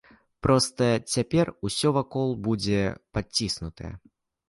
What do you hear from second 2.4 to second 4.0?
будзе падціснутае.